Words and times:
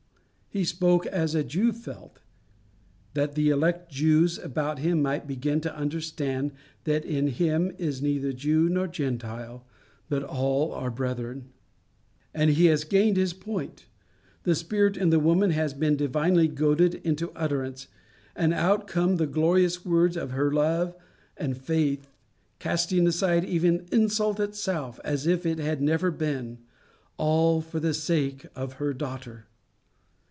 He 0.53 0.65
spoke 0.65 1.05
as 1.05 1.33
a 1.33 1.45
Jew 1.45 1.71
felt, 1.71 2.19
that 3.13 3.35
the 3.35 3.51
elect 3.51 3.89
Jews 3.89 4.37
about 4.37 4.79
him 4.79 5.01
might 5.01 5.25
begin 5.25 5.61
to 5.61 5.73
understand 5.73 6.51
that 6.83 7.05
in 7.05 7.27
him 7.27 7.71
is 7.77 8.01
neither 8.01 8.33
Jew 8.33 8.67
nor 8.67 8.85
Gentile, 8.89 9.65
but 10.09 10.23
all 10.23 10.73
are 10.73 10.91
brethren. 10.91 11.45
And 12.33 12.49
he 12.49 12.65
has 12.65 12.83
gained 12.83 13.15
his 13.15 13.31
point. 13.31 13.85
The 14.43 14.53
spirit 14.53 14.97
in 14.97 15.09
the 15.09 15.21
woman 15.21 15.51
has 15.51 15.73
been 15.73 15.95
divinely 15.95 16.49
goaded 16.49 16.95
into 16.95 17.31
utterance, 17.33 17.87
and 18.35 18.53
out 18.53 18.87
come 18.87 19.15
the 19.15 19.27
glorious 19.27 19.85
words 19.85 20.17
of 20.17 20.31
her 20.31 20.51
love 20.51 20.93
and 21.37 21.57
faith, 21.57 22.09
casting 22.59 23.07
aside 23.07 23.45
even 23.45 23.85
insult 23.89 24.37
itself 24.41 24.99
as 25.05 25.25
if 25.25 25.45
it 25.45 25.59
had 25.59 25.81
never 25.81 26.11
been 26.11 26.57
all 27.15 27.61
for 27.61 27.79
the 27.79 27.93
sake 27.93 28.45
of 28.53 28.81
a 28.81 28.93
daughter. 28.93 29.45